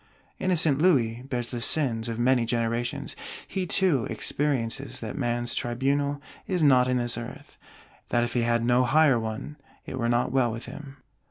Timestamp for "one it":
9.19-9.99